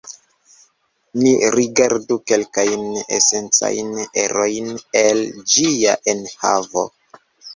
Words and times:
Ni 1.23 1.33
rigardu 1.55 2.15
kelkajn 2.31 2.87
esencajn 3.19 3.91
erojn 4.23 4.71
el 5.05 5.23
ĝia 5.57 5.95
enhavo. 6.15 6.87